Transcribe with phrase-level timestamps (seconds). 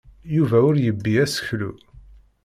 [0.35, 1.71] Yuba ur yebbi aseklu.